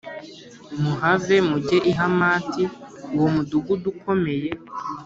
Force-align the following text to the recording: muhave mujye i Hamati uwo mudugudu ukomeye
muhave 0.81 1.35
mujye 1.49 1.77
i 1.91 1.93
Hamati 1.97 2.63
uwo 3.15 3.27
mudugudu 3.35 3.87
ukomeye 3.93 4.49